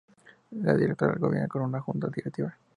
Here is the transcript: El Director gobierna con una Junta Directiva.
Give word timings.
El 0.49 0.79
Director 0.79 1.19
gobierna 1.19 1.47
con 1.47 1.61
una 1.61 1.79
Junta 1.79 2.07
Directiva. 2.07 2.57